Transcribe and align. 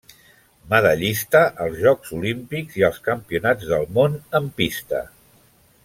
Medallista 0.71 1.41
als 1.65 1.77
Jocs 1.83 2.15
Olímpics 2.21 2.79
i 2.83 2.87
als 2.89 2.99
Campionats 3.09 3.71
del 3.75 3.87
món 3.99 4.19
en 4.41 4.49
pista. 4.63 5.05